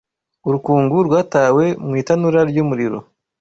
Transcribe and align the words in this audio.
Urukungu 0.47 0.95
rwatawe 1.07 1.65
mu 1.85 1.93
itanura 2.01 2.39
ry’umuriro, 2.49 2.99